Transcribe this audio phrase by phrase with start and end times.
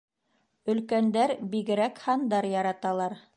[0.73, 3.19] Өлкәндәр бигерәк һандар яраталар.